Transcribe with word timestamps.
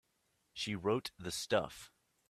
She 0.51 0.73
wrote 0.75 1.11
the 1.19 1.29
stuff. 1.29 1.91